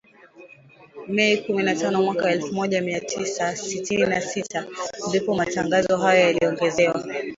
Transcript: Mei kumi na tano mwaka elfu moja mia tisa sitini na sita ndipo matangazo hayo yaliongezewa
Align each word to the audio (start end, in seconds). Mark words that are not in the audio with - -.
Mei 1.07 1.37
kumi 1.37 1.63
na 1.63 1.75
tano 1.75 2.01
mwaka 2.03 2.31
elfu 2.31 2.53
moja 2.53 2.81
mia 2.81 2.99
tisa 2.99 3.55
sitini 3.55 4.05
na 4.05 4.21
sita 4.21 4.65
ndipo 5.09 5.35
matangazo 5.35 5.97
hayo 5.97 6.19
yaliongezewa 6.25 7.03